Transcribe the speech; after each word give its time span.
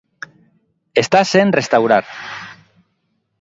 Está 1.03 1.21
sen 1.33 1.47
restaurar. 1.59 2.05